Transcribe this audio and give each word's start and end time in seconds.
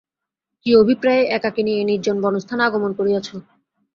কী 0.65 0.69
অভিপ্রায়ে 0.75 1.23
একাকিনী 1.31 1.71
এই 1.73 1.85
নির্জন 1.89 2.17
বনস্থানে 2.21 2.61
আগমন 2.63 2.91
করিয়াছ? 2.99 3.27